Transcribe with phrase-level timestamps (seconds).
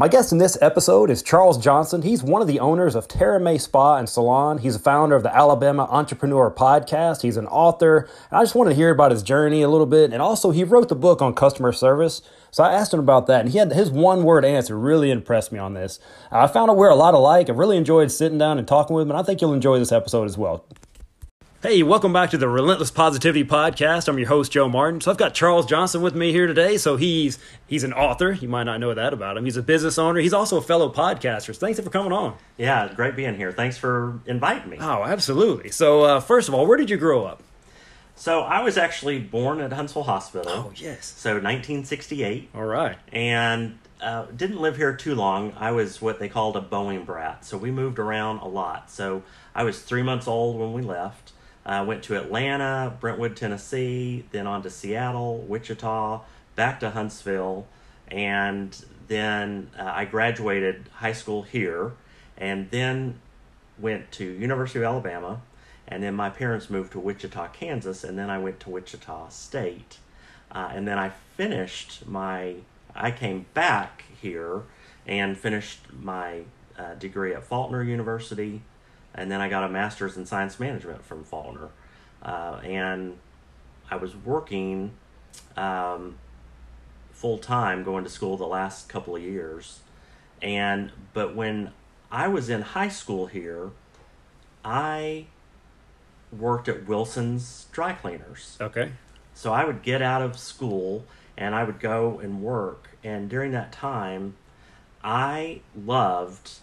[0.00, 2.02] My guest in this episode is Charles Johnson.
[2.02, 4.58] He's one of the owners of Terra May Spa and Salon.
[4.58, 7.22] He's a founder of the Alabama Entrepreneur Podcast.
[7.22, 8.08] He's an author.
[8.30, 10.12] I just wanted to hear about his journey a little bit.
[10.12, 12.22] And also, he wrote the book on customer service.
[12.52, 15.50] So I asked him about that, and he had his one word answer really impressed
[15.50, 15.98] me on this.
[16.30, 17.50] I found out we're a lot alike.
[17.50, 19.90] I really enjoyed sitting down and talking with him, and I think you'll enjoy this
[19.90, 20.64] episode as well.
[21.60, 24.06] Hey, welcome back to the Relentless Positivity Podcast.
[24.06, 25.00] I'm your host, Joe Martin.
[25.00, 26.76] So I've got Charles Johnson with me here today.
[26.76, 27.36] So he's
[27.66, 28.30] he's an author.
[28.30, 29.44] You might not know that about him.
[29.44, 30.20] He's a business owner.
[30.20, 31.46] He's also a fellow podcaster.
[31.46, 32.36] So thanks for coming on.
[32.58, 33.50] Yeah, great being here.
[33.50, 34.78] Thanks for inviting me.
[34.80, 35.72] Oh, absolutely.
[35.72, 37.42] So uh, first of all, where did you grow up?
[38.14, 40.52] So I was actually born at Huntsville Hospital.
[40.52, 41.12] Oh, yes.
[41.16, 42.50] So 1968.
[42.54, 42.98] All right.
[43.12, 45.52] And uh, didn't live here too long.
[45.58, 47.44] I was what they called a Boeing brat.
[47.44, 48.92] So we moved around a lot.
[48.92, 49.24] So
[49.56, 51.32] I was three months old when we left.
[51.68, 56.22] I went to Atlanta, Brentwood, Tennessee, then on to Seattle, Wichita,
[56.56, 57.66] back to Huntsville,
[58.10, 61.92] and then uh, I graduated high school here,
[62.38, 63.20] and then
[63.78, 65.42] went to University of Alabama,
[65.86, 69.98] and then my parents moved to Wichita, Kansas, and then I went to Wichita State,
[70.50, 72.56] uh, and then I finished my.
[72.94, 74.62] I came back here
[75.06, 76.42] and finished my
[76.78, 78.62] uh, degree at Faulkner University
[79.18, 81.70] and then I got a master's in science management from Faulkner.
[82.22, 83.18] Uh, and
[83.90, 84.92] I was working
[85.56, 86.16] um,
[87.10, 89.80] full time, going to school the last couple of years.
[90.40, 91.72] And but when
[92.12, 93.70] I was in high school here,
[94.64, 95.26] I
[96.30, 98.56] worked at Wilson's dry cleaners.
[98.60, 98.92] Okay.
[99.34, 101.04] So I would get out of school
[101.36, 102.90] and I would go and work.
[103.02, 104.36] And during that time,
[105.02, 106.58] I loved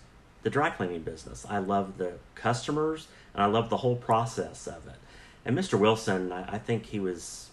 [0.45, 1.43] the dry cleaning business.
[1.49, 4.97] I love the customers and I love the whole process of it.
[5.43, 5.77] And Mr.
[5.77, 7.49] Wilson, I, I think he was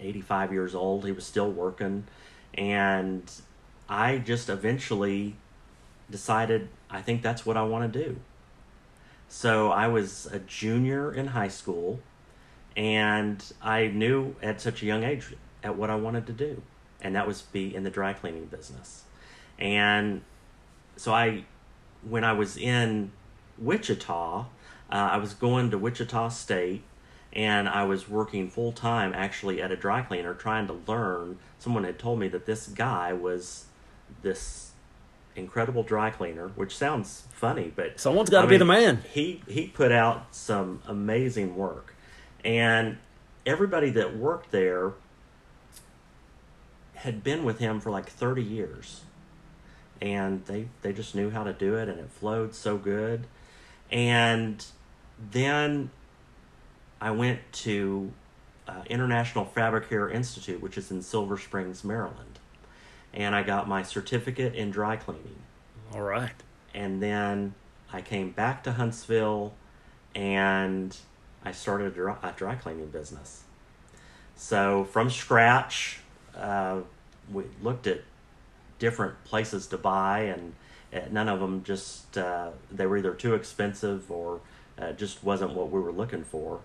[0.00, 1.04] 85 years old.
[1.04, 2.04] He was still working.
[2.54, 3.30] And
[3.88, 5.36] I just eventually
[6.10, 8.16] decided I think that's what I want to do.
[9.28, 12.00] So I was a junior in high school
[12.76, 16.60] and I knew at such a young age at what I wanted to do.
[17.00, 19.04] And that was be in the dry cleaning business.
[19.60, 20.22] And
[20.96, 21.44] so I
[22.08, 23.12] when I was in
[23.58, 24.44] Wichita, uh,
[24.90, 26.82] I was going to Wichita State
[27.32, 31.38] and I was working full time actually at a dry cleaner trying to learn.
[31.58, 33.66] Someone had told me that this guy was
[34.22, 34.72] this
[35.34, 39.02] incredible dry cleaner, which sounds funny, but someone's got to be the man.
[39.10, 41.94] He he put out some amazing work,
[42.44, 42.98] and
[43.46, 44.92] everybody that worked there
[46.96, 49.02] had been with him for like thirty years
[50.02, 53.26] and they they just knew how to do it and it flowed so good.
[53.90, 54.64] And
[55.30, 55.90] then
[57.00, 58.12] i went to
[58.66, 62.40] uh, international fabricare institute which is in silver springs maryland.
[63.14, 65.38] And i got my certificate in dry cleaning.
[65.94, 66.34] All right.
[66.74, 67.54] And then
[67.92, 69.54] i came back to huntsville
[70.16, 70.96] and
[71.44, 73.44] i started a dry, a dry cleaning business.
[74.34, 76.00] So from scratch
[76.36, 76.80] uh,
[77.30, 78.00] we looked at
[78.82, 80.54] different places to buy, and
[81.12, 84.40] none of them just uh, they were either too expensive or
[84.76, 86.58] uh, just wasn't what we were looking for.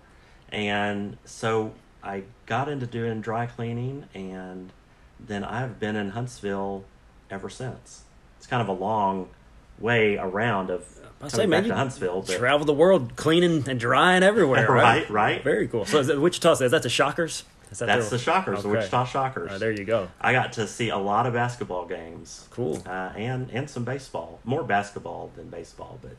[0.51, 1.73] And so
[2.03, 4.71] I got into doing dry cleaning, and
[5.19, 6.85] then I've been in Huntsville
[7.29, 8.01] ever since.
[8.37, 9.29] It's kind of a long
[9.77, 10.87] way around of
[11.21, 12.23] I say, man, back to Huntsville.
[12.23, 12.37] But...
[12.37, 14.67] Travel the world cleaning and drying everywhere.
[14.71, 15.09] right, right.
[15.09, 15.43] right.
[15.43, 15.85] Very cool.
[15.85, 17.43] So Wichita, is that the Shockers?
[17.69, 18.61] That That's the Shockers, okay.
[18.61, 19.51] the Wichita Shockers.
[19.51, 20.09] Uh, there you go.
[20.21, 22.47] I got to see a lot of basketball games.
[22.49, 22.81] Cool.
[22.85, 26.15] Uh, and and some baseball, more basketball than baseball, but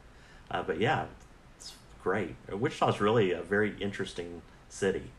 [0.50, 1.06] uh, but yeah,
[1.56, 1.72] it's
[2.02, 2.36] great.
[2.50, 5.10] Wichita's really a very interesting city.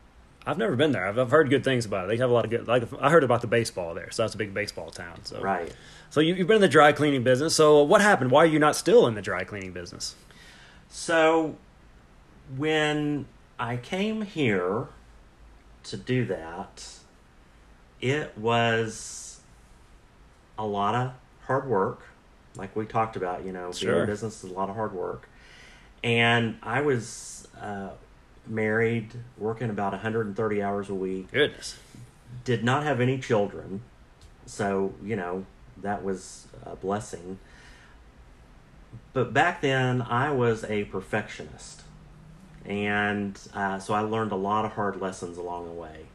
[0.45, 1.07] I've never been there.
[1.07, 2.07] I've, I've heard good things about it.
[2.07, 2.67] They have a lot of good.
[2.67, 5.25] Like I heard about the baseball there, so that's a big baseball town.
[5.25, 5.73] So right.
[6.09, 7.55] So you, you've been in the dry cleaning business.
[7.55, 8.31] So what happened?
[8.31, 10.15] Why are you not still in the dry cleaning business?
[10.89, 11.55] So
[12.55, 13.25] when
[13.59, 14.87] I came here
[15.83, 16.87] to do that,
[18.01, 19.39] it was
[20.57, 22.01] a lot of hard work.
[22.55, 23.91] Like we talked about, you know, sure.
[23.91, 25.29] being in business is a lot of hard work.
[26.03, 27.89] And I was uh,
[28.47, 31.31] married, working about 130 hours a week.
[31.31, 31.77] Goodness.
[32.43, 33.81] Did not have any children.
[34.45, 35.45] So, you know,
[35.81, 37.39] that was a blessing.
[39.13, 41.83] But back then, I was a perfectionist.
[42.69, 46.05] And uh, so I learned a lot of hard lessons along the way.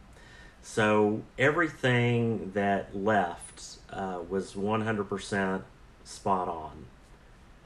[0.63, 5.63] So everything that left uh, was 100%
[6.05, 6.87] spot on.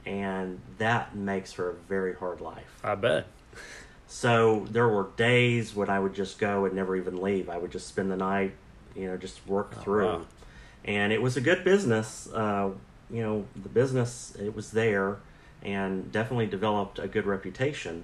[0.05, 2.79] And that makes for a very hard life.
[2.83, 3.27] I bet.
[4.07, 7.47] So there were days when I would just go and never even leave.
[7.47, 8.53] I would just spend the night,
[8.95, 10.05] you know, just work oh, through.
[10.07, 10.25] Wow.
[10.83, 12.27] And it was a good business.
[12.33, 12.71] Uh,
[13.11, 15.17] you know, the business it was there,
[15.61, 18.03] and definitely developed a good reputation.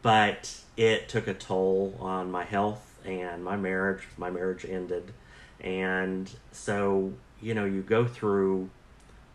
[0.00, 4.04] But it took a toll on my health and my marriage.
[4.16, 5.12] My marriage ended,
[5.60, 8.70] and so you know, you go through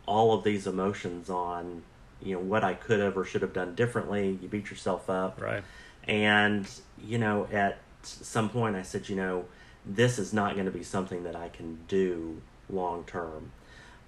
[0.05, 1.83] all of these emotions on
[2.21, 4.39] you know what I could have or should have done differently.
[4.41, 5.63] You beat yourself up, Right.
[6.07, 6.67] and
[7.01, 9.45] you know at some point I said, you know,
[9.85, 13.51] this is not going to be something that I can do long term.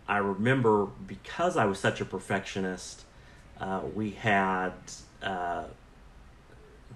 [0.07, 3.03] I remember because I was such a perfectionist,
[3.59, 4.71] uh, we had
[5.21, 5.65] uh,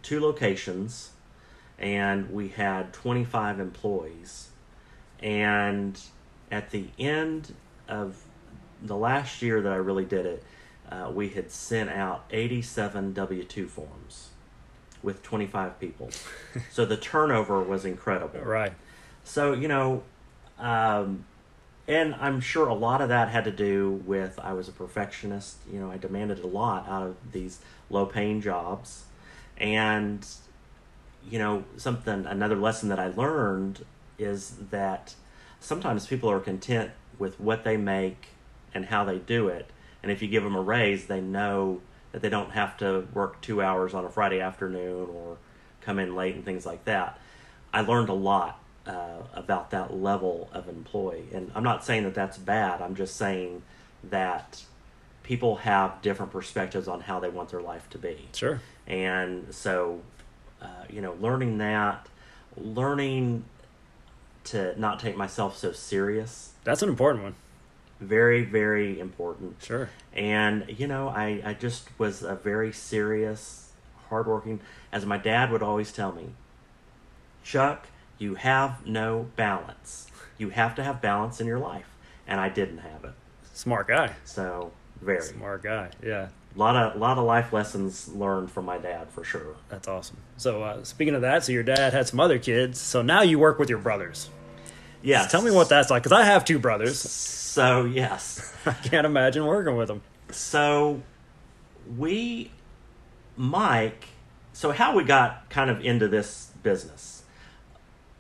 [0.04, 1.12] two locations
[1.80, 4.50] and we had 25 employees.
[5.22, 6.00] And
[6.52, 7.56] at the end
[7.88, 8.24] of
[8.82, 10.44] the last year that I really did it,
[10.92, 14.30] uh, we had sent out 87 W 2 forms
[15.02, 16.10] with 25 people.
[16.72, 18.40] so the turnover was incredible.
[18.42, 18.74] Right.
[19.24, 20.04] So, you know,
[20.60, 21.26] um,
[21.88, 25.58] and I'm sure a lot of that had to do with I was a perfectionist.
[25.72, 27.60] You know, I demanded a lot out of these
[27.90, 29.04] low paying jobs.
[29.58, 30.26] And,
[31.30, 33.86] you know, something, another lesson that I learned
[34.18, 35.16] is that
[35.60, 38.28] sometimes people are content with what they make
[38.74, 39.70] and how they do it.
[40.02, 43.42] And if you give them a raise, they know that they don't have to work
[43.42, 45.38] two hours on a Friday afternoon or
[45.82, 47.18] come in late and things like that.
[47.74, 51.28] I learned a lot uh, about that level of employee.
[51.34, 53.64] And I'm not saying that that's bad, I'm just saying
[54.10, 54.64] that
[55.24, 58.28] people have different perspectives on how they want their life to be.
[58.34, 58.60] Sure.
[58.88, 60.02] And so,
[60.62, 62.08] uh, you know, learning that,
[62.58, 63.46] learning
[64.46, 67.36] to not take myself so serious, That's an important one.
[68.02, 69.56] very, very important.
[69.64, 69.90] Sure.
[70.14, 73.72] And, you know, I, I just was a very serious,
[74.10, 74.60] hardworking,
[74.92, 76.30] as my dad would always tell me,
[77.44, 77.88] Chuck,
[78.18, 80.08] you have no balance.
[80.38, 81.88] You have to have balance in your life.
[82.28, 83.14] And I didn't have it.
[83.54, 84.14] Smart guy.
[84.26, 84.72] So,
[85.02, 85.22] very.
[85.22, 85.90] Smart guy.
[86.04, 86.30] Yeah.
[86.56, 89.56] A lot of, lot of life lessons learned from my dad, for sure.
[89.70, 90.18] That's awesome.
[90.38, 92.80] So uh, speaking of that, so your dad had some other kids.
[92.80, 94.30] So now you work with your brothers.
[95.02, 95.32] Yes.
[95.32, 97.00] Tell me what that's like, because I have two brothers.
[97.00, 98.56] So, yes.
[98.66, 100.02] I can't imagine working with them.
[100.32, 101.02] So,
[101.98, 102.52] we,
[103.36, 104.06] Mike,
[104.54, 107.24] so how we got kind of into this business.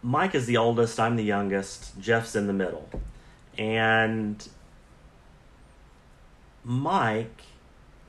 [0.02, 2.90] Mike is the oldest, I'm the youngest, Jeff's in the middle.
[3.58, 4.46] And
[6.66, 7.44] Mike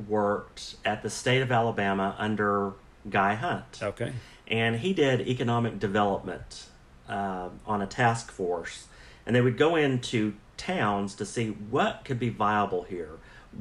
[0.08, 2.72] worked at the state of Alabama under
[3.08, 3.80] Guy Hunt.
[3.82, 4.12] Okay.
[4.46, 6.66] and he did economic development
[7.08, 8.86] uh, on a task force.
[9.26, 13.12] And they would go into towns to see what could be viable here.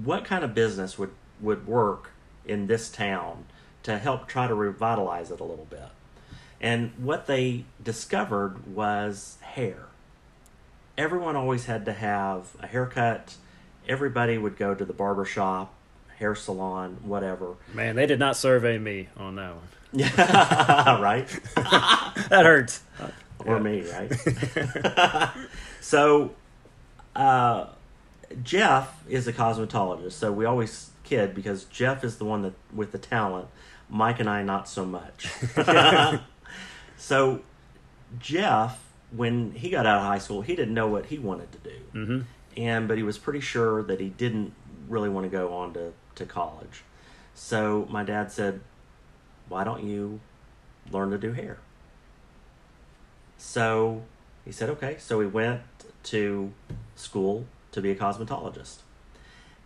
[0.03, 2.11] What kind of business would, would work
[2.45, 3.45] in this town
[3.83, 5.89] to help try to revitalize it a little bit.
[6.59, 9.87] And what they discovered was hair.
[10.97, 13.35] Everyone always had to have a haircut.
[13.87, 15.72] Everybody would go to the barber shop
[16.19, 19.67] hair salon whatever Man, they did not survey me on that one.
[19.93, 22.81] yeah right That hurts.
[23.45, 25.29] or me, right?
[25.81, 26.31] so,
[27.15, 27.67] uh,
[28.41, 30.13] Jeff is a cosmetologist.
[30.13, 33.47] So we always kid because Jeff is the one that with the talent.
[33.89, 35.27] Mike and I not so much.
[36.97, 37.41] so,
[38.19, 38.79] Jeff,
[39.11, 41.75] when he got out of high school, he didn't know what he wanted to do,
[41.93, 42.19] Mm-hmm.
[42.57, 44.53] and but he was pretty sure that he didn't
[44.87, 46.83] really want to go on to to college.
[47.35, 48.61] So my dad said,
[49.49, 50.19] "Why don't you
[50.91, 51.57] learn to do hair?"
[53.37, 54.03] So
[54.45, 54.97] he said, okay.
[54.99, 55.61] So we went
[56.03, 56.53] to
[56.95, 58.77] school to be a cosmetologist.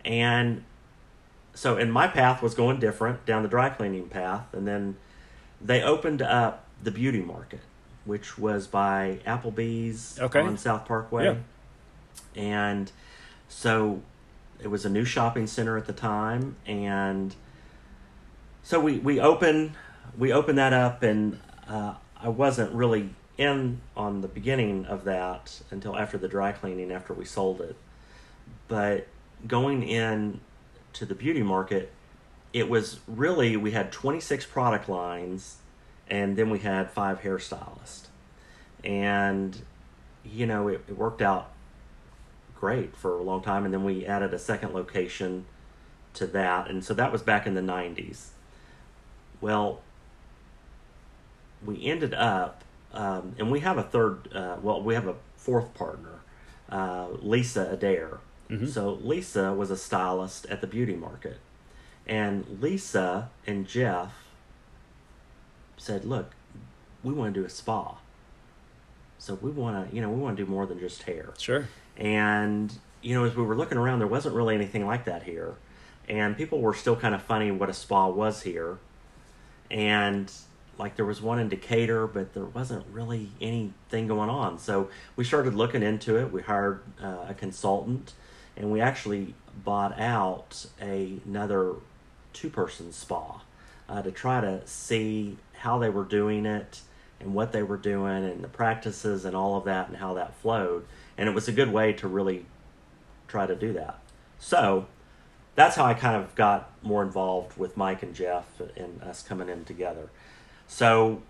[0.05, 0.63] And
[1.53, 4.53] so, and my path was going different down the dry cleaning path.
[4.53, 4.97] And then
[5.61, 7.61] they opened up the beauty market,
[8.05, 10.41] which was by Applebee's Okay.
[10.41, 11.25] on South Parkway.
[11.25, 11.35] Yeah.
[12.35, 12.91] And
[13.47, 14.01] so
[14.61, 16.55] it was a new shopping center at the time.
[16.65, 17.35] And
[18.63, 19.73] so we, we opened
[20.17, 25.61] we opened that up and uh, I wasn't really in on the beginning of that
[25.69, 27.75] until after the dry cleaning after we sold it
[28.67, 29.07] but
[29.45, 30.39] going in
[30.93, 31.91] to the beauty market
[32.51, 35.57] it was really we had 26 product lines
[36.09, 38.07] and then we had five hairstylists
[38.83, 39.61] and
[40.25, 41.51] you know it, it worked out
[42.59, 45.45] great for a long time and then we added a second location
[46.13, 48.27] to that and so that was back in the 90s
[49.41, 49.81] well
[51.65, 55.73] we ended up um, and we have a third uh, well we have a fourth
[55.73, 56.19] partner
[56.69, 58.69] uh, lisa adair Mhm.
[58.69, 61.39] so lisa was a stylist at the beauty market
[62.07, 64.13] and lisa and jeff
[65.77, 66.31] said look
[67.03, 67.97] we want to do a spa
[69.19, 71.67] so we want to you know we want to do more than just hair Sure.
[71.97, 75.55] And you know, as we were looking around, there wasn't really anything like that here,
[76.07, 78.77] and people were still kind of funny what a spa was here,
[79.69, 80.31] and
[80.77, 84.59] like there was one in Decatur, but there wasn't really anything going on.
[84.59, 86.31] So we started looking into it.
[86.31, 88.13] We hired uh, a consultant,
[88.55, 91.73] and we actually bought out a, another
[92.33, 93.41] two-person spa
[93.89, 96.81] uh, to try to see how they were doing it
[97.19, 100.35] and what they were doing and the practices and all of that and how that
[100.35, 100.85] flowed.
[101.17, 102.45] And it was a good way to really
[103.27, 103.99] try to do that.
[104.39, 104.87] So
[105.55, 108.45] that's how I kind of got more involved with Mike and Jeff
[108.75, 110.09] and us coming in together.
[110.67, 111.21] So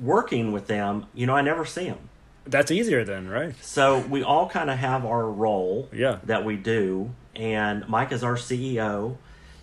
[0.00, 2.08] working with them, you know, I never see them.
[2.44, 3.54] That's easier then, right?
[3.60, 6.18] So we all kind of have our role Yeah.
[6.24, 9.16] that we do, and Mike is our CEO,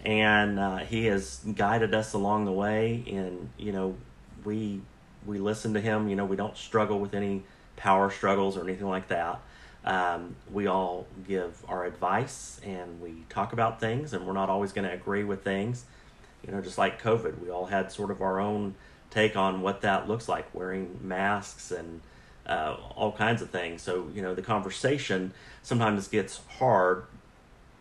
[0.06, 3.04] and uh, he has guided us along the way.
[3.08, 3.96] And you know,
[4.44, 4.82] we
[5.26, 6.10] we listen to him.
[6.10, 7.44] You know, we don't struggle with any
[7.78, 9.40] power struggles or anything like that.
[9.86, 14.72] Um, we all give our advice and we talk about things, and we're not always
[14.72, 15.86] going to agree with things.
[16.46, 18.76] You know, just like COVID, we all had sort of our own
[19.10, 22.02] take on what that looks like, wearing masks and
[22.48, 23.82] uh, all kinds of things.
[23.82, 27.06] So, you know, the conversation sometimes gets hard,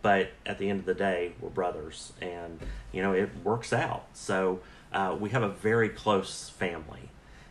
[0.01, 2.59] but at the end of the day, we're brothers and,
[2.91, 4.05] you know, it works out.
[4.13, 4.59] So,
[4.93, 7.09] uh, we have a very close family.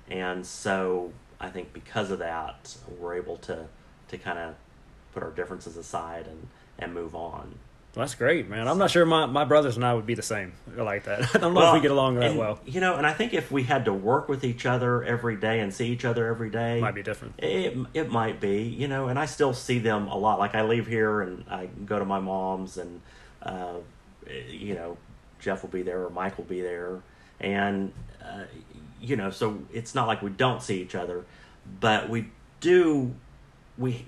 [0.09, 3.67] And so I think because of that, we're able to,
[4.13, 4.55] to kind of
[5.13, 7.59] put our differences aside and, and move on.
[7.95, 8.69] Well, that's great, man.
[8.69, 11.29] I'm not sure my, my brothers and I would be the same like that.
[11.35, 12.59] I don't know if we get along that and, well.
[12.65, 15.61] You know, and I think if we had to work with each other every day
[15.61, 17.35] and see each other every day, Might be different.
[17.37, 20.39] It it might be, you know, and I still see them a lot.
[20.39, 23.03] Like I leave here and I go to my mom's, and
[23.43, 23.75] uh,
[24.49, 24.97] you know,
[25.39, 27.03] Jeff will be there or Mike will be there,
[27.41, 27.93] and
[28.25, 28.45] uh,
[29.03, 31.27] you know, so it's not like we don't see each other,
[31.79, 33.15] but we do.
[33.79, 34.07] We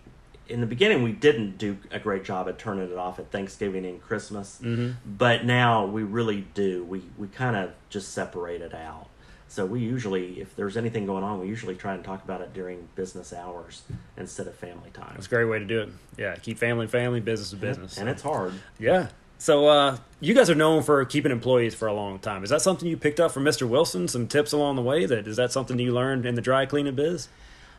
[0.49, 3.87] in the beginning we didn't do a great job at turning it off at Thanksgiving
[3.87, 4.91] and Christmas, Mm-hmm.
[5.17, 6.85] but now we really do.
[6.85, 9.09] We we kind of just separate it out.
[9.47, 12.53] So we usually, if there's anything going on, we usually try and talk about it
[12.53, 13.83] during business hours
[14.17, 15.13] instead of family time.
[15.15, 15.89] That's a great way to do it.
[16.19, 17.97] Yeah, keep family family, business to business.
[17.99, 18.55] And it's hard.
[18.81, 19.09] Yeah.
[19.39, 22.43] So uh, you guys are known for keeping employees for a long time.
[22.43, 23.69] Is that something you picked up from Mr.
[23.69, 24.09] Wilson?
[24.09, 25.07] Some tips along the way?
[25.07, 27.29] That is that something you learned in the dry cleaning biz?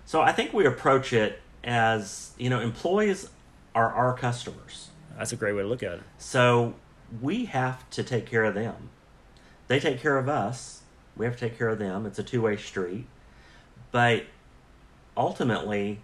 [0.06, 3.30] So I think we approach it as you know, employees
[3.74, 4.90] are our customers.
[5.18, 6.04] That's a great way to look at it.
[6.18, 6.76] So
[7.22, 8.90] we have to take care of them.
[9.68, 10.84] They take care of us.
[11.18, 12.06] We have to take care of them.
[12.06, 13.08] It's a two way street.
[13.92, 14.26] But
[15.18, 16.02] ultimately,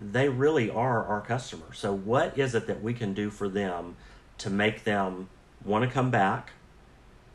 [0.00, 1.78] they really are our customers.
[1.78, 3.96] So, what is it that we can do for them
[4.38, 5.28] to make them
[5.64, 6.52] want to come back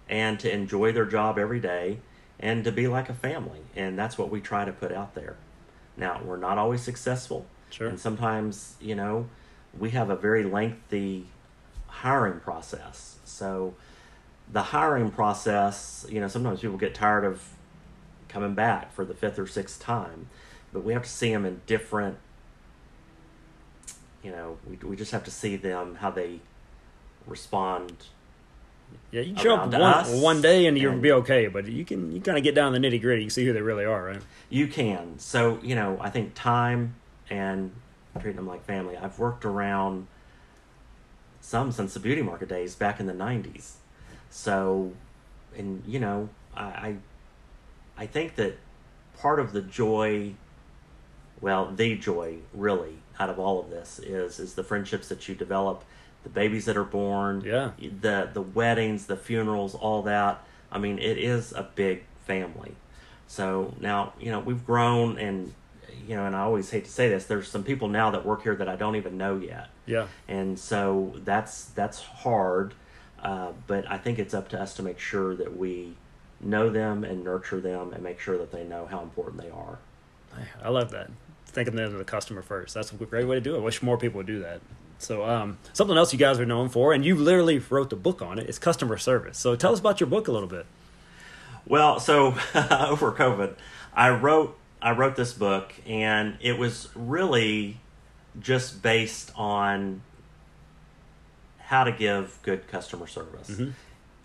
[0.10, 2.00] and to enjoy their job every day
[2.40, 3.62] and to be like a family?
[3.76, 5.38] And that's what we try to put out there.
[5.98, 7.46] Now, we're not always successful.
[7.70, 7.88] Sure.
[7.88, 9.28] And sometimes, you know,
[9.78, 11.28] we have a very lengthy
[11.88, 13.18] hiring process.
[13.26, 13.76] So
[14.52, 17.42] the hiring process, you know, sometimes people get tired of
[18.28, 20.28] coming back for the fifth or sixth time,
[20.74, 22.18] but we have to see them in different,
[24.24, 26.40] you know, we, we just have to see them how they
[27.26, 27.94] respond.
[29.12, 31.86] Yeah, you can show up one, one day and you'll and- be okay, but you
[31.86, 33.24] can you kind of get down the nitty gritty.
[33.24, 34.22] You see who they really are, right?
[34.50, 35.20] You can.
[35.20, 36.96] So, you know, I think time
[37.30, 37.72] and
[38.20, 38.98] treating them like family.
[38.98, 40.08] I've worked around
[41.42, 43.74] some since the beauty market days back in the 90s.
[44.30, 44.92] So,
[45.58, 46.96] and, you know, I, I,
[47.98, 48.58] I think that
[49.20, 50.34] part of the joy,
[51.42, 55.36] well, the joy really out of all of this is, is the friendships that you
[55.36, 55.84] develop,
[56.24, 57.72] the babies that are born, Yeah.
[57.80, 60.44] the, the weddings, the funerals, all that.
[60.72, 62.74] I mean, it is a big family.
[63.28, 65.54] So now, you know, we've grown and,
[66.08, 68.44] you know, and I always hate to say this, there's some people now that work
[68.44, 69.70] here that I don't even know yet.
[69.86, 70.08] Yeah.
[70.28, 72.74] And so that's, that's hard.
[73.22, 75.96] Uh, but I think it's up to us to make sure that we
[76.42, 79.80] know them and nurture them and make sure that they know how important they are.
[80.64, 81.10] I love that.
[81.48, 82.76] Thinking of the customer first.
[82.76, 83.58] That's a great way to do it.
[83.58, 84.62] I wish more people would do that.
[85.00, 88.22] So, um, something else you guys are known for, and you literally wrote the book
[88.22, 89.38] on it, is customer service.
[89.38, 90.66] So, tell us about your book a little bit.
[91.66, 93.56] Well, so over COVID,
[93.94, 97.78] I wrote I wrote this book, and it was really
[98.40, 100.02] just based on
[101.58, 103.50] how to give good customer service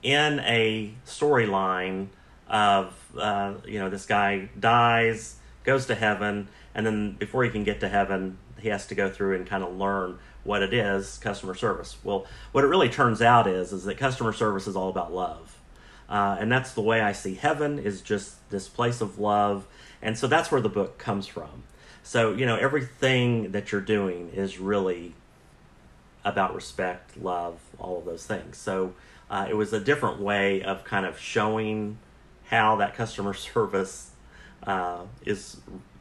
[0.03, 2.09] in a storyline
[2.49, 7.65] of uh, you know this guy dies, goes to heaven, and then before he can
[7.65, 11.19] get to heaven, he has to go through and kind of learn what it is
[11.19, 11.97] customer service.
[12.05, 15.59] Well, what it really turns out is is that customer service is all about love.
[16.07, 19.67] Uh, and that's the way I see heaven is just this place of love,
[20.05, 21.65] and so that's where the book comes from.
[22.05, 25.15] So you know everything that you're doing is really
[26.25, 28.57] about respect, love, all of those things.
[28.57, 28.95] So
[29.31, 31.99] uh, it was a different way of kind of showing
[32.47, 34.11] how that customer service
[34.67, 35.59] uh, is,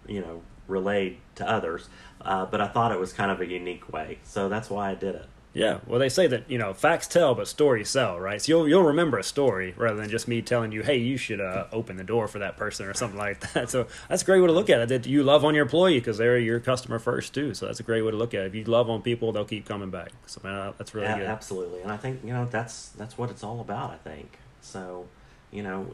[0.07, 1.89] you know, relayed to others.
[2.21, 4.95] Uh, but I thought it was kind of a unique way, so that's why I
[4.95, 5.25] did it.
[5.55, 8.41] Yeah, well, they say that you know facts tell, but stories sell, right?
[8.41, 11.39] So you'll you'll remember a story rather than just me telling you, hey, you should
[11.39, 13.69] uh, open the door for that person or something like that.
[13.73, 14.89] So that's a great way to look at it.
[14.89, 17.53] That you love on your employee because they're your customer first too.
[17.53, 18.47] So that's a great way to look at it.
[18.47, 20.11] If you love on people, they'll keep coming back.
[20.25, 21.27] So man, that's really Yeah, good.
[21.27, 23.91] absolutely, and I think you know that's that's what it's all about.
[23.91, 25.05] I think so.
[25.51, 25.87] You know,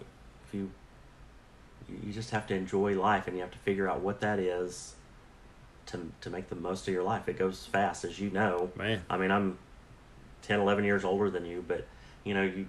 [0.47, 0.71] if you
[2.05, 4.95] you just have to enjoy life, and you have to figure out what that is
[5.91, 7.27] to to make the most of your life.
[7.27, 8.71] It goes fast, as you know.
[8.75, 9.01] Man.
[9.09, 9.57] I mean, I'm
[10.43, 11.85] 10, 11 years older than you, but
[12.23, 12.65] you know, you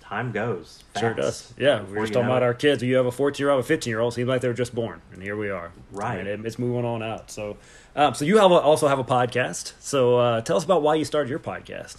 [0.00, 0.84] time goes.
[0.94, 1.54] Fast Sure does.
[1.58, 2.46] Yeah, we're just talking about it.
[2.46, 2.82] our kids.
[2.82, 4.14] You have a 14 year old, a 15 year old.
[4.14, 5.72] Seems like they were just born, and here we are.
[5.90, 6.14] Right.
[6.14, 7.30] I mean, it- it's moving on out.
[7.30, 7.56] So,
[7.96, 9.72] um, so you have a, also have a podcast.
[9.80, 11.96] So uh, tell us about why you started your podcast.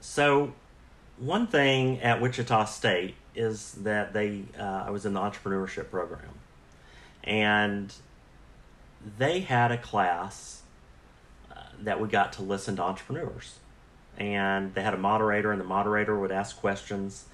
[0.00, 0.52] So,
[1.18, 6.28] one thing at Wichita State is that they, uh, I was in the entrepreneurship program,
[7.22, 7.92] and
[9.18, 10.62] they had a class
[11.50, 13.58] uh, that we got to listen to entrepreneurs,
[14.16, 17.24] and they had a moderator, and the moderator would ask questions,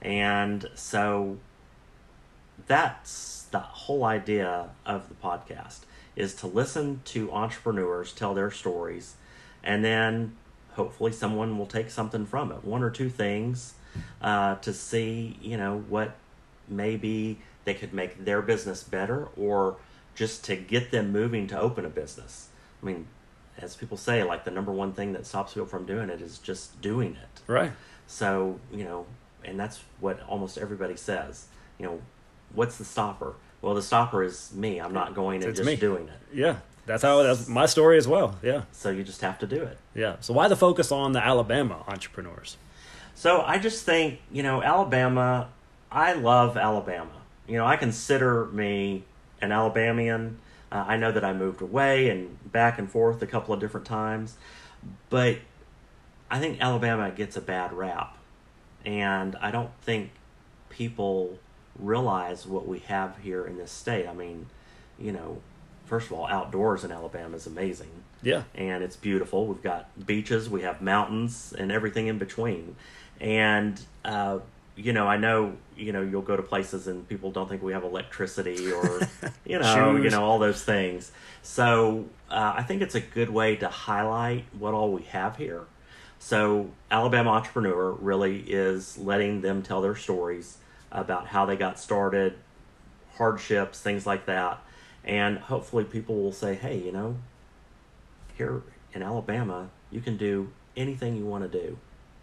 [0.00, 1.38] and so
[2.66, 5.80] that's the whole idea of the podcast
[6.16, 9.14] is to listen to entrepreneurs tell their stories.
[9.62, 10.36] And then
[10.72, 13.74] hopefully someone will take something from it one or two things
[14.22, 16.14] uh, to see you know what
[16.68, 19.76] maybe they could make their business better or
[20.18, 22.48] just to get them moving to open a business
[22.82, 23.06] i mean
[23.58, 26.38] as people say like the number one thing that stops people from doing it is
[26.38, 27.72] just doing it Right.
[28.06, 29.06] so, you know,
[29.44, 31.46] and that's what almost everybody says.
[31.78, 32.00] You know,
[32.54, 33.34] what's the stopper?
[33.62, 34.78] Well, the stopper is me.
[34.80, 35.76] I'm not going and It's just me.
[35.76, 36.20] doing it.
[36.44, 36.56] Yeah.
[36.84, 38.36] That's how that's my story as well.
[38.42, 38.62] Yeah.
[38.72, 39.78] So you just have to do it.
[39.94, 40.16] Yeah.
[40.20, 42.58] So why the focus on the Alabama entrepreneurs?
[43.14, 45.48] So I just think, you know, Alabama,
[45.90, 47.16] I love Alabama.
[47.46, 49.04] You know, I consider me
[49.40, 50.38] an Alabamian.
[50.70, 53.86] Uh, I know that I moved away and back and forth a couple of different
[53.86, 54.36] times,
[55.08, 55.38] but
[56.30, 58.16] I think Alabama gets a bad rap.
[58.84, 60.10] And I don't think
[60.68, 61.38] people
[61.78, 64.06] realize what we have here in this state.
[64.06, 64.46] I mean,
[64.98, 65.40] you know,
[65.86, 67.90] first of all, outdoors in Alabama is amazing
[68.22, 68.42] Yeah.
[68.54, 69.46] and it's beautiful.
[69.46, 72.76] We've got beaches, we have mountains, and everything in between.
[73.20, 74.40] And uh,
[74.78, 77.72] you know, I know you know you'll go to places and people don't think we
[77.72, 79.00] have electricity or
[79.44, 81.10] you know you know all those things.
[81.42, 85.64] So uh, I think it's a good way to highlight what all we have here.
[86.20, 90.58] So Alabama Entrepreneur really is letting them tell their stories
[90.90, 92.34] about how they got started,
[93.16, 94.58] hardships, things like that.
[95.04, 97.16] And hopefully people will say, hey, you know,
[98.36, 98.62] here
[98.92, 101.78] in Alabama, you can do anything you want to do.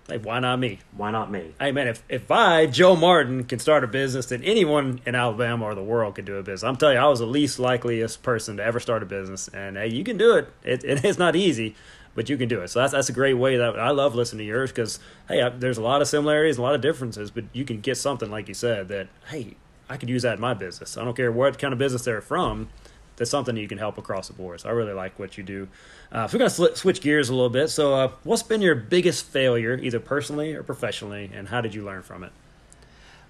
[0.08, 0.80] Like, why not me?
[0.96, 1.56] Why not me?
[1.60, 5.66] Hey man, if, if I, Joe Martin, can start a business, then anyone in Alabama
[5.66, 6.64] or the world can do a business.
[6.64, 9.78] I'm telling you, I was the least likeliest person to ever start a business, and
[9.78, 10.50] hey, you can do it.
[10.64, 11.76] It, it is not easy,
[12.14, 12.68] but you can do it.
[12.70, 15.50] So that's that's a great way that I love listening to yours because hey, I,
[15.50, 18.48] there's a lot of similarities, a lot of differences, but you can get something like
[18.48, 19.56] you said that hey,
[19.90, 20.98] I could use that in my business.
[20.98, 22.70] I don't care what kind of business they're from.
[23.18, 24.62] That's something that you can help across the board.
[24.62, 25.68] So I really like what you do.
[26.12, 27.70] Uh, so we're gonna sli- switch gears a little bit.
[27.70, 31.84] So, uh, what's been your biggest failure, either personally or professionally, and how did you
[31.84, 32.32] learn from it?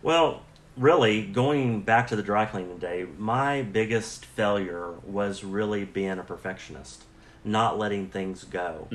[0.01, 0.41] Well,
[0.77, 6.23] really, going back to the dry cleaning day, my biggest failure was really being a
[6.23, 7.03] perfectionist,
[7.43, 8.87] not letting things go.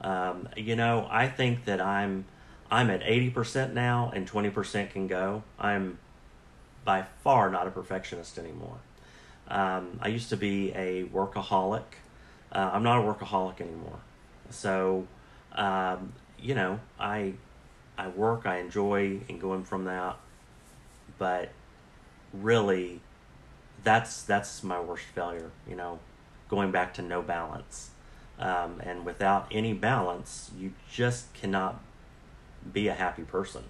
[0.00, 2.24] Um, you know, I think that I'm
[2.70, 5.42] I'm at eighty percent now, and twenty percent can go.
[5.58, 5.98] I'm
[6.84, 8.78] by far not a perfectionist anymore.
[9.48, 11.84] Um, I used to be a workaholic.
[12.52, 14.00] Uh, I'm not a workaholic anymore.
[14.50, 15.06] So,
[15.52, 17.34] um, you know, I
[17.98, 20.16] I work, I enjoy and going from that,
[21.18, 21.50] but
[22.32, 23.00] really,
[23.84, 25.50] that's that's my worst failure.
[25.68, 25.98] You know,
[26.48, 27.90] going back to no balance,
[28.38, 31.80] um, and without any balance, you just cannot
[32.72, 33.64] be a happy person.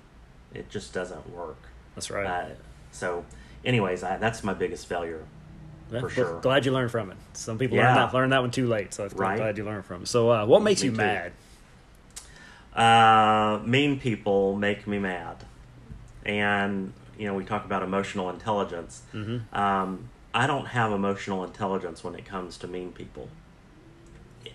[0.55, 1.59] It just doesn't work.
[1.95, 2.27] That's right.
[2.27, 2.49] Uh,
[2.91, 3.25] so,
[3.65, 5.25] anyways, I, that's my biggest failure.
[5.91, 6.41] For sure.
[6.41, 7.17] Glad you learned from it.
[7.35, 7.87] Some people Yeah.
[7.87, 9.37] learn that learn that one too late, so I'm Right.
[9.37, 10.09] glad you learned from it.
[10.09, 10.97] So, uh, what makes Me you too.
[10.99, 11.33] mad?
[12.75, 15.45] Uh, mean people make me mad,
[16.27, 19.03] and you know we talk about emotional intelligence.
[19.15, 19.57] Mm-hmm.
[19.59, 23.29] Um, I don't have emotional intelligence when it comes to mean people.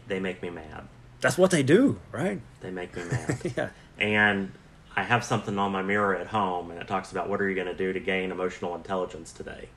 [0.08, 0.84] They make me mad.
[1.22, 2.42] That's what they do, right?
[2.60, 3.54] They make me mad.
[3.58, 3.70] yeah.
[3.98, 4.52] and
[4.96, 7.56] I have something on my mirror at home, and it talks about what are you
[7.56, 9.70] going to do to gain emotional intelligence today,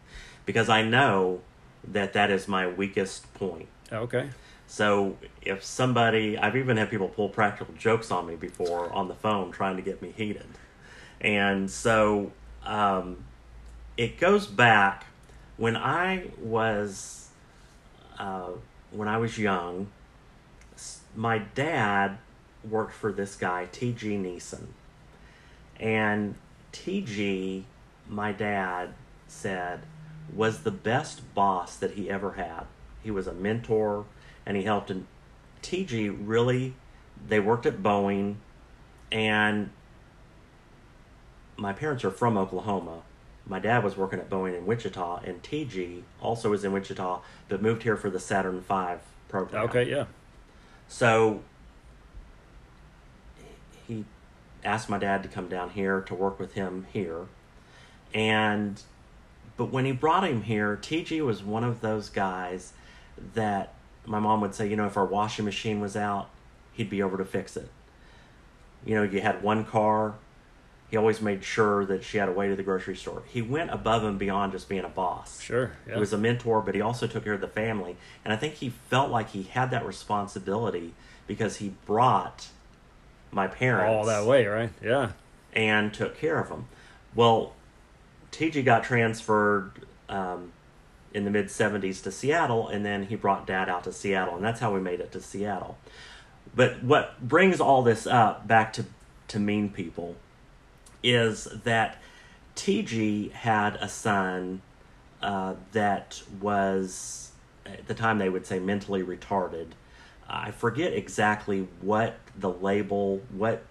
[0.47, 1.41] because I know
[1.87, 3.69] that that is my weakest point.
[3.93, 4.31] Okay.
[4.67, 9.15] So if somebody, I've even had people pull practical jokes on me before on the
[9.15, 10.47] phone trying to get me heated.
[11.21, 12.33] And so
[12.65, 13.25] um,
[13.97, 15.07] it goes back
[15.57, 17.29] when I was
[18.19, 18.51] uh,
[18.91, 19.89] when I was young.
[21.17, 22.19] My dad
[22.69, 24.17] worked for this guy T.G.
[24.17, 24.67] Neeson,
[25.79, 26.35] and
[26.73, 27.65] T.G.
[28.09, 28.95] My dad
[29.29, 29.83] said
[30.33, 32.65] was the best boss that he ever had.
[33.03, 34.05] He was a mentor,
[34.47, 34.91] and he helped.
[34.91, 35.07] And
[35.63, 36.09] T.G.
[36.09, 36.75] really,
[37.27, 38.37] they worked at Boeing,
[39.13, 39.71] and
[41.57, 43.03] my parents are from Oklahoma.
[43.47, 47.61] My dad was working at Boeing in Wichita, and TG also was in Wichita, but
[47.61, 48.95] moved here for the Saturn V
[49.29, 49.65] program.
[49.65, 50.07] Okay, yeah.
[50.89, 51.43] So
[53.87, 54.05] he
[54.65, 57.27] asked my dad to come down here to work with him here.
[58.15, 58.81] And
[59.57, 62.73] but when he brought him here, TG was one of those guys
[63.35, 63.75] that
[64.07, 66.29] my mom would say, you know, if our washing machine was out,
[66.73, 67.69] he'd be over to fix it.
[68.85, 70.15] You know, you had one car,
[70.91, 73.23] he always made sure that she had a way to the grocery store.
[73.29, 75.41] He went above and beyond just being a boss.
[75.41, 75.73] Sure.
[75.87, 75.95] Yeah.
[75.95, 77.97] He was a mentor, but he also took care of the family.
[78.25, 80.93] And I think he felt like he had that responsibility
[81.27, 82.49] because he brought
[83.33, 84.71] my parents all that way, right?
[84.83, 85.13] Yeah.
[85.55, 86.67] and took care of them.
[87.15, 87.55] Well,
[88.35, 89.71] TG got transferred
[90.09, 90.53] um,
[91.13, 94.45] in the mid 70s to Seattle, and then he brought dad out to Seattle, and
[94.45, 95.79] that's how we made it to Seattle.
[96.55, 98.85] But what brings all this up back to,
[99.29, 100.17] to mean people
[101.03, 102.01] is that
[102.57, 104.63] TG had a son
[105.23, 107.31] uh, that was,
[107.65, 109.69] at the time they would say mentally retarded.
[110.29, 113.63] I forget exactly what the label, what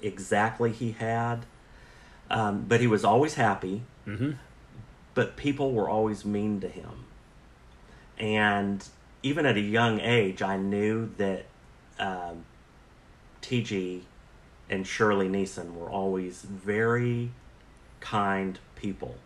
[0.00, 1.44] exactly he had,
[2.30, 3.82] um, but he was always happy.
[4.06, 4.32] Mm-hmm.
[5.14, 7.04] But people were always mean to him.
[8.18, 8.86] And
[9.22, 11.46] even at a young age, I knew that
[11.98, 12.44] um,
[13.42, 14.02] TG
[14.70, 17.30] and Shirley Neeson were always very
[18.00, 19.16] kind people.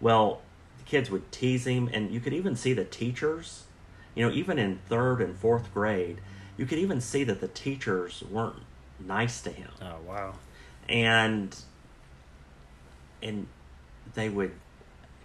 [0.00, 0.42] Well,
[0.78, 3.64] the kids would tease him, and you could even see the teachers,
[4.14, 6.20] you know, even in third and fourth grade,
[6.56, 8.62] you could even see that the teachers weren't
[8.98, 9.70] nice to him.
[9.80, 10.34] Oh wow.
[10.88, 11.56] And
[13.22, 13.46] and
[14.14, 14.52] they would,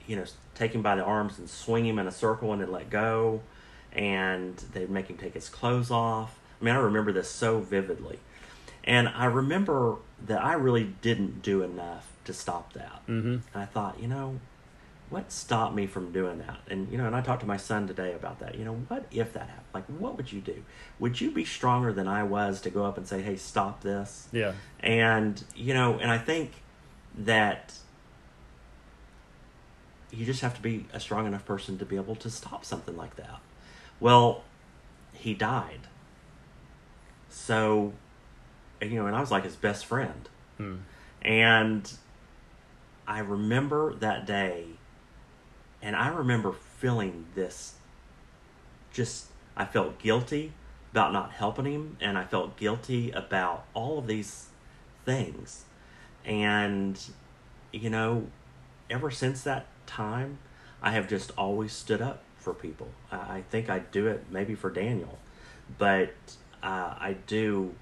[0.08, 0.26] you know,
[0.56, 3.42] take him by the arms and swing him in a circle and then let go,
[3.92, 6.40] and they'd make him take his clothes off.
[6.60, 8.20] I mean, I remember this so vividly.
[8.84, 13.02] And I remember that I really didn't do enough to stop that.
[13.08, 13.28] Mm-hmm.
[13.28, 14.40] And I thought, you know,
[15.12, 16.60] what stopped me from doing that?
[16.70, 18.56] And you know, and I talked to my son today about that.
[18.56, 19.66] You know, what if that happened?
[19.74, 20.64] Like, what would you do?
[21.00, 24.30] Would you be stronger than I was to go up and say, "Hey, stop this"?
[24.32, 24.54] Yeah.
[24.80, 26.64] And you know, and I think
[27.18, 27.74] that
[30.12, 32.98] you just have to be a strong enough person to be able to stop something
[32.98, 33.40] like that.
[34.00, 34.44] Well,
[35.14, 35.88] he died.
[37.30, 37.94] So,
[38.82, 40.28] you know, and I was like his best friend.
[40.58, 40.76] Hmm.
[41.22, 41.92] And
[43.08, 44.66] I remember that day,
[45.82, 47.76] and I remember feeling this
[48.92, 50.52] just, I felt guilty
[50.92, 54.48] about not helping him, and I felt guilty about all of these
[55.06, 55.64] things.
[56.26, 57.00] And,
[57.72, 58.28] you know,
[58.90, 60.38] ever since that time,
[60.82, 62.88] I have just always stood up for people.
[63.12, 65.18] I, think I do it maybe for Daniel,
[65.78, 66.14] but
[66.64, 67.74] uh, I do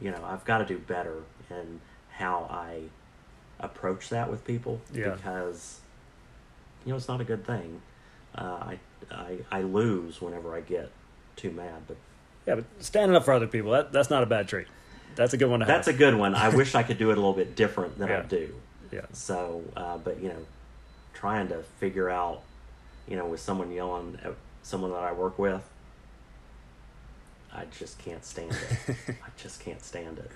[0.00, 2.82] you know i've got to do better in how i
[3.58, 5.10] approach that with people Yeah.
[5.10, 5.80] because
[6.84, 7.82] you know it's not a good thing
[8.36, 8.78] uh, I,
[9.10, 10.92] I i lose whenever i get
[11.34, 11.96] too mad but
[12.46, 14.66] Yeah, but standing up for other people, that, that's not a bad trait.
[15.18, 16.34] That's a good one to that's a good one.
[16.34, 18.54] I wish i could do it a little bit different than i do.
[18.90, 19.02] Yeah.
[19.12, 20.46] so uh, but you know
[21.12, 22.42] trying to figure out
[23.08, 25.68] you know with someone yelling at someone that i work with
[27.52, 28.94] i just can't stand it.
[29.08, 30.30] I just can't stand it.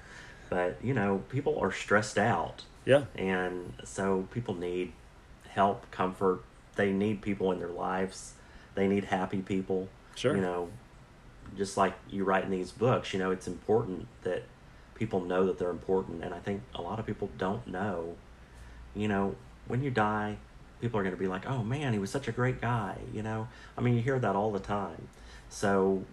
[0.51, 2.65] But you know people are stressed out.
[2.85, 3.05] Yeah.
[3.15, 4.93] and so people need
[5.49, 6.43] help comfort.
[6.75, 8.33] They need people in their lives.
[8.75, 9.89] They need happy people.
[10.17, 10.35] Sure.
[10.35, 10.69] you know
[11.57, 14.43] just like you write in these books you know it's important that
[15.03, 18.15] people know that they're important and i think a lot of people don't know
[18.95, 19.35] you know
[19.67, 20.37] when you die
[20.81, 23.21] people are going to be like oh man he was such a great guy you
[23.21, 25.09] know i mean you hear that all the time
[25.49, 26.05] so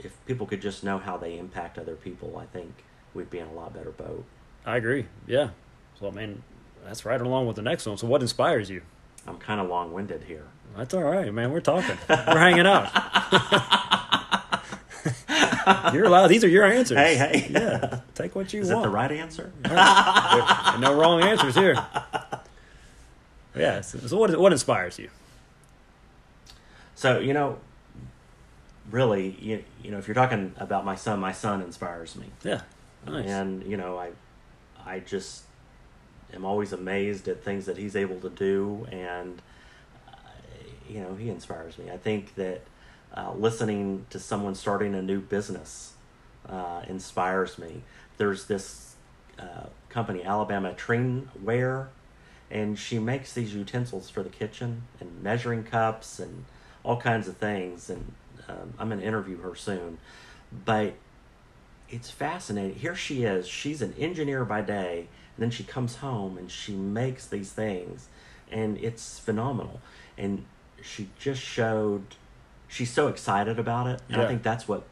[0.00, 2.72] if people could just know how they impact other people i think
[3.14, 4.24] we'd be in a lot better boat
[4.66, 5.04] I agree.
[5.26, 5.50] Yeah.
[6.00, 6.42] So, I mean,
[6.86, 7.98] that's right along with the next one.
[7.98, 8.80] So, what inspires you?
[9.26, 11.50] i'm kind of long-winded here That's all right, man.
[11.52, 11.96] We're talking.
[12.08, 12.88] We're hanging out.
[15.92, 16.28] You're allowed.
[16.28, 16.98] These are your answers.
[16.98, 17.48] Hey, hey.
[17.50, 18.00] Yeah.
[18.14, 18.64] Take what you want.
[18.64, 21.74] is that the right answer There- no wrong answers here.
[23.56, 23.80] Yeah.
[23.82, 25.10] So, so what, what inspires you?
[26.96, 27.58] So, you know,
[28.90, 32.26] really, you, you know, if you're talking about my son, my son inspires me.
[32.42, 32.62] Yeah.
[33.06, 33.26] Nice.
[33.28, 34.10] And you know, I,
[34.84, 35.42] I just
[36.32, 39.42] am always amazed at things that he's able to do, and
[40.08, 40.12] uh,
[40.88, 41.90] you know, he inspires me.
[41.90, 42.62] I think that
[43.14, 45.92] uh, listening to someone starting a new business
[46.48, 47.82] uh, inspires me.
[48.18, 48.96] There's this
[49.38, 51.88] uh, company, Alabama Trinware,
[52.50, 56.44] and she makes these utensils for the kitchen and measuring cups and
[56.82, 57.88] all kinds of things.
[57.88, 58.12] And
[58.48, 59.98] um, I'm going to interview her soon,
[60.64, 60.94] but
[61.88, 62.76] it's fascinating.
[62.76, 63.46] Here she is.
[63.46, 68.08] She's an engineer by day, and then she comes home and she makes these things,
[68.50, 69.80] and it's phenomenal.
[70.18, 70.44] And
[70.82, 72.02] she just showed
[72.74, 74.24] she's so excited about it, and Yeah.
[74.24, 74.82] I think that's what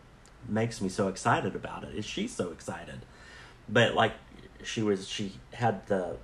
[0.48, 1.94] makes me so excited about it.
[1.94, 3.00] Is she's so excited,
[3.68, 4.12] but like
[4.62, 6.16] she was, she had the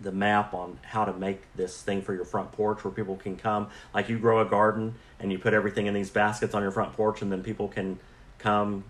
[0.00, 3.36] the map on how to make this thing for your front porch where people can
[3.36, 6.72] come like you grow a garden and you put everything in these baskets on your
[6.72, 7.96] front porch and then people can
[8.38, 8.82] come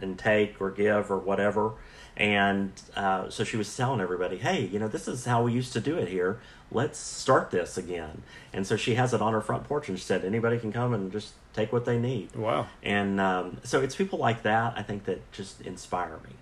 [0.00, 1.72] and take or give or whatever
[2.20, 5.72] and uh, so she was telling everybody hey you know this is how we used
[5.72, 6.38] to do it here
[6.70, 10.04] let's start this again and so she has it on her front porch and she
[10.04, 12.66] said anybody can come and just take what they need wow.
[12.82, 16.34] and um, so it's people like that i think that just inspire me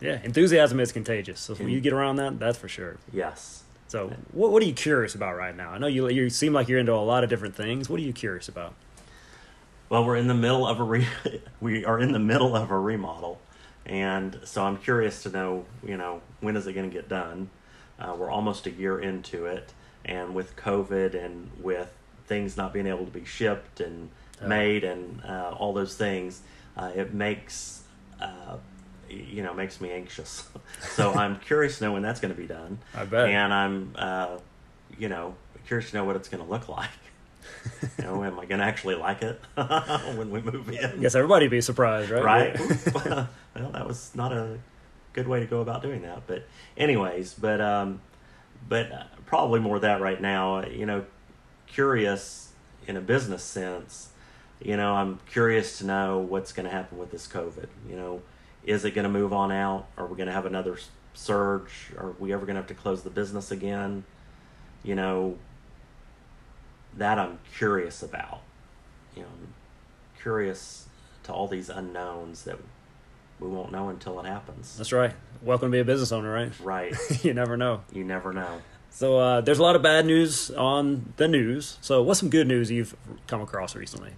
[0.00, 0.20] Yeah.
[0.22, 1.40] Enthusiasm is contagious.
[1.40, 2.96] So when you get around that, that's for sure.
[3.12, 5.70] yes So what what are you curious about right now?
[5.74, 7.88] I know you you seem like you're into a lot of different things.
[7.90, 8.72] What are you curious about?
[9.88, 11.08] Well, we're in the middle of a re-
[11.66, 13.38] we are in the middle of a remodel,
[13.86, 17.50] and so I'm curious to know, you know, when is it going to get done?
[17.98, 19.72] Uh, we're almost a year into it,
[20.04, 21.92] and with COVID and with
[22.26, 24.10] things not being able to be shipped and
[24.42, 24.48] Yeah.
[24.48, 26.42] made and uh, all those things,
[26.76, 27.82] uh, it makes
[28.20, 28.56] uh,
[29.08, 30.44] you know makes me anxious.
[30.80, 32.78] so I'm curious to know when that's going to be done.
[32.94, 33.28] I bet.
[33.30, 34.38] And I'm uh,
[34.98, 35.34] you know
[35.66, 36.90] curious to know what it's going to look like.
[37.98, 39.40] you know, am I going to actually like it
[40.16, 40.84] when we move in?
[40.84, 42.24] I guess everybody'd be surprised, right?
[42.24, 42.58] Right?
[42.94, 44.58] well, that was not a
[45.12, 46.26] good way to go about doing that.
[46.26, 48.00] But, anyways, but um,
[48.68, 50.64] but uh, probably more that right now.
[50.66, 51.04] You know,
[51.66, 52.52] curious
[52.86, 54.10] in a business sense.
[54.60, 57.68] You know, I'm curious to know what's going to happen with this COVID.
[57.88, 58.22] You know,
[58.64, 59.86] is it going to move on out?
[59.98, 60.78] Are we going to have another
[61.12, 61.92] surge?
[61.98, 64.04] Are we ever going to have to close the business again?
[64.82, 65.36] You know,
[66.96, 68.40] that I'm curious about.
[69.14, 69.54] You know, I'm
[70.20, 70.86] curious
[71.24, 72.58] to all these unknowns that
[73.40, 74.76] we won't know until it happens.
[74.76, 75.12] That's right.
[75.42, 76.52] Welcome to be a business owner, right?
[76.60, 76.94] Right.
[77.24, 77.82] you never know.
[77.92, 78.60] you never know.
[78.90, 81.78] So uh, there's a lot of bad news on the news.
[81.82, 84.12] So what's some good news you've come across recently?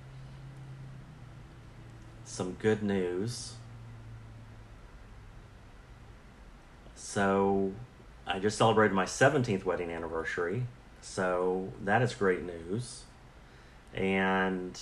[2.25, 3.55] Some good news.
[6.95, 7.73] So,
[8.27, 10.65] I just celebrated my 17th wedding anniversary.
[11.09, 13.03] So, that is great news.
[13.95, 14.79] And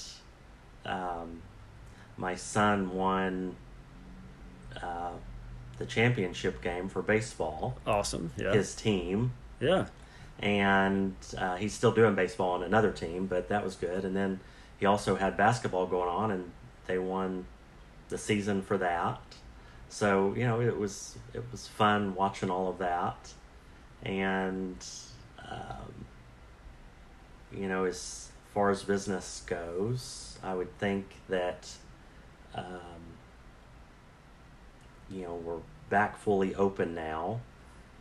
[0.84, 1.40] um,
[2.16, 3.54] my son won
[4.82, 5.12] uh,
[5.78, 8.32] the championship game for baseball, Awesome.
[8.36, 8.52] Yeah.
[8.52, 9.32] his team.
[9.60, 9.86] yeah.
[10.40, 14.04] and uh, he's still doing baseball on another team, but that was good.
[14.04, 14.40] And then
[14.78, 16.50] he also had basketball going on, and
[16.86, 17.46] they won
[18.10, 19.20] the season for that.
[19.88, 23.32] So you know, it was it was fun watching all of that,
[24.02, 24.84] and
[25.50, 26.04] um,
[27.52, 31.68] you know, as far as business goes, I would think that
[32.54, 32.64] um,
[35.10, 37.40] you know we're back fully open now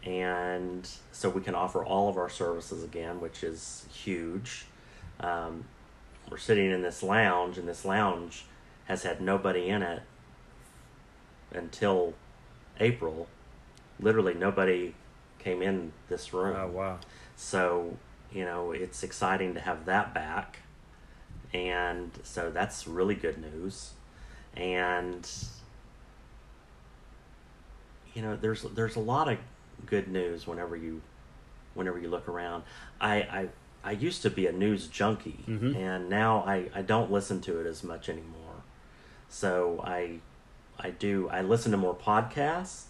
[0.06, 4.66] and so we can offer all of our services again, which is huge.
[5.20, 5.66] Um,
[6.30, 8.46] we're sitting in this lounge, and this lounge
[8.86, 10.04] has had nobody in it
[11.52, 12.14] until
[12.80, 13.28] April.
[14.00, 14.94] Literally, nobody
[15.40, 16.56] came in this room.
[16.56, 17.00] Oh wow.
[17.36, 17.98] So,
[18.32, 20.60] you know, it's exciting to have that back.
[21.54, 23.92] And so that's really good news.
[24.56, 25.28] And
[28.14, 29.38] you know, there's there's a lot of
[29.86, 31.02] good news whenever you
[31.74, 32.64] whenever you look around.
[33.00, 33.50] I I,
[33.84, 35.76] I used to be a news junkie Mhm.
[35.76, 38.64] and now I, I don't listen to it as much anymore.
[39.30, 40.20] So I
[40.80, 42.84] I do I listen to more podcasts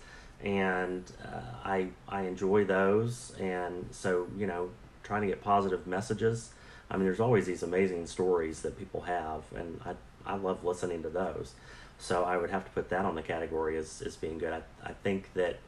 [0.44, 4.70] and uh, I I enjoy those and so you know
[5.06, 6.52] trying to get positive messages.
[6.90, 9.94] I mean, there's always these amazing stories that people have, and I
[10.26, 11.54] I love listening to those.
[11.98, 14.52] So I would have to put that on the category as, as being good.
[14.52, 15.60] I, I think that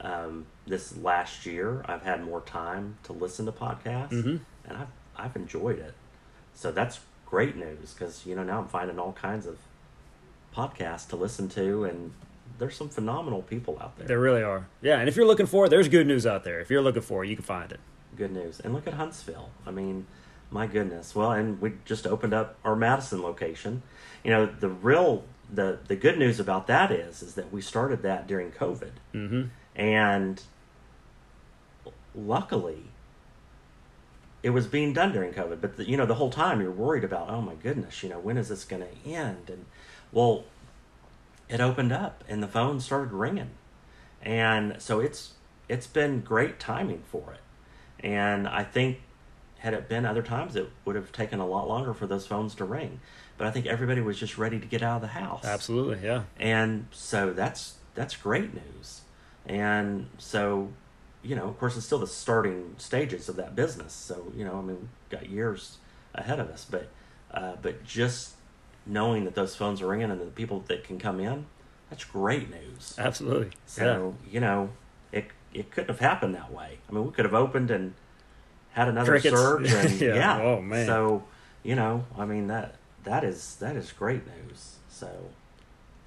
[0.00, 4.40] um, this last year I've had more time to listen to podcasts, Mhm.
[4.66, 5.94] and I've I've enjoyed it.
[6.54, 9.58] So that's great news because you know now I'm finding all kinds of
[10.54, 12.12] podcasts to listen to, and
[12.58, 14.06] there's some phenomenal people out there.
[14.08, 14.66] There really are.
[14.82, 16.60] Yeah, and if you're looking for it, there's good news out there.
[16.60, 17.80] If you're looking for it, you can find it.
[18.18, 18.60] Good news.
[18.60, 19.50] And look at Huntsville.
[19.66, 20.06] I mean,
[20.50, 21.14] My goodness.
[21.14, 23.82] Well, and we just opened up our Madison location.
[24.24, 28.02] You know, the real the the good news about that is is that we started
[28.02, 29.42] that during COVID, Mm-hmm.
[29.76, 30.42] and
[32.14, 32.84] luckily,
[34.42, 35.60] it was being done during COVID.
[35.60, 38.18] But the, you know, the whole time you're worried about, oh my goodness, you know,
[38.18, 39.50] when is this going to end?
[39.50, 39.64] And
[40.12, 40.44] well,
[41.48, 43.50] it opened up, and the phone started ringing,
[44.22, 45.34] and so it's
[45.68, 47.40] it's been great timing for it.
[48.00, 49.00] And I think
[49.58, 52.54] had it been other times, it would have taken a lot longer for those phones
[52.56, 53.00] to ring.
[53.36, 55.44] But I think everybody was just ready to get out of the house.
[55.44, 56.22] Absolutely, yeah.
[56.38, 59.02] And so that's that's great news.
[59.46, 60.68] And so,
[61.22, 63.92] you know, of course, it's still the starting stages of that business.
[63.92, 65.78] So you know, I mean, we've got years
[66.14, 66.66] ahead of us.
[66.68, 66.88] But
[67.32, 68.34] uh, but just
[68.86, 71.46] knowing that those phones are ringing and the people that can come in,
[71.90, 72.94] that's great news.
[72.98, 73.50] Absolutely.
[73.66, 74.70] So you know,
[75.12, 76.78] it it couldn't have happened that way.
[76.88, 77.94] I mean, we could have opened and
[78.72, 79.34] had another Crickets.
[79.36, 80.14] surge, and Yeah.
[80.14, 80.42] yeah.
[80.42, 80.86] Oh, man.
[80.86, 81.24] So
[81.62, 84.76] you know, I mean that that is that is great news.
[84.88, 85.10] So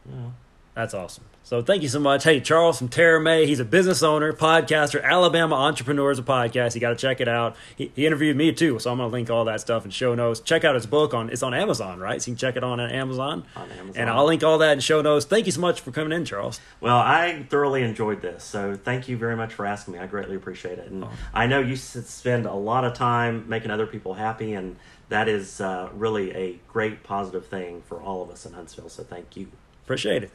[0.09, 0.33] you know,
[0.73, 1.25] That's awesome.
[1.43, 2.23] So thank you so much.
[2.23, 3.45] Hey, Charles from Terra May.
[3.45, 6.75] He's a business owner, podcaster, Alabama Entrepreneurs a podcast.
[6.75, 7.57] You got to check it out.
[7.75, 10.15] He, he interviewed me too, so I'm going to link all that stuff in show
[10.15, 10.39] notes.
[10.39, 12.21] Check out his book on it's on Amazon, right?
[12.21, 13.43] So you can check it on Amazon.
[13.57, 13.93] On Amazon.
[13.95, 15.25] And I'll link all that in show notes.
[15.25, 16.61] Thank you so much for coming in, Charles.
[16.79, 19.99] Well, I thoroughly enjoyed this, so thank you very much for asking me.
[19.99, 23.87] I greatly appreciate it, and I know you spend a lot of time making other
[23.87, 24.77] people happy, and
[25.09, 28.87] that is uh, really a great positive thing for all of us in Huntsville.
[28.87, 29.47] So thank you.
[29.83, 30.31] Appreciate it.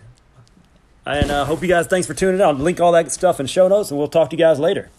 [1.07, 2.42] And uh, hope you guys, thanks for tuning in.
[2.47, 4.90] I'll link all that stuff in show notes, and we'll talk to you guys later.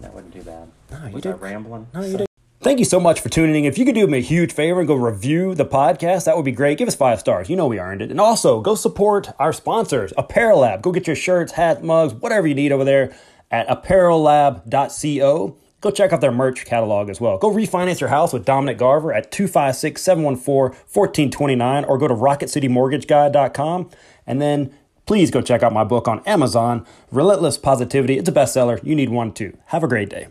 [0.00, 0.68] That wasn't too bad.
[0.90, 1.86] No, you Was did- I rambling?
[1.94, 2.26] No, you did.
[2.60, 3.70] Thank you so much for tuning in.
[3.70, 6.44] If you could do me a huge favor and go review the podcast, that would
[6.44, 6.78] be great.
[6.78, 7.50] Give us five stars.
[7.50, 8.10] You know we earned it.
[8.12, 10.80] And also, go support our sponsors, Apparel Lab.
[10.80, 13.16] Go get your shirts, hats, mugs, whatever you need over there
[13.50, 15.56] at apparellab.co.
[15.82, 17.36] Go check out their merch catalog as well.
[17.38, 23.90] Go refinance your house with Dominic Garver at 256 714 1429 or go to rocketcitymortgageguy.com.
[24.26, 24.72] And then
[25.06, 28.16] please go check out my book on Amazon, Relentless Positivity.
[28.16, 28.82] It's a bestseller.
[28.84, 29.58] You need one too.
[29.66, 30.28] Have a great day.